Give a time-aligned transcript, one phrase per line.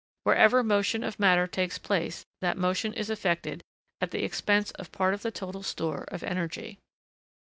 [0.23, 3.61] Wherever motion of matter takes place, that motion is effected
[4.01, 6.79] at the expense of part of the total store of energy.